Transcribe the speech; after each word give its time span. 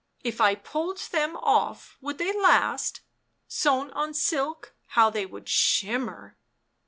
"If 0.23 0.41
I 0.41 0.55
pulled 0.55 0.97
them 1.11 1.37
off 1.37 1.95
would 2.01 2.17
they 2.17 2.33
last? 2.35 3.01
Sewn 3.47 3.91
on 3.91 4.15
silk 4.15 4.73
how 4.87 5.11
they 5.11 5.27
would 5.27 5.47
shimmer 5.47 6.37